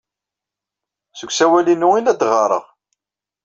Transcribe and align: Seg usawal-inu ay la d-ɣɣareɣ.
Seg 1.19 1.29
usawal-inu 1.29 1.89
ay 1.93 2.03
la 2.03 2.13
d-ɣɣareɣ. 2.19 2.65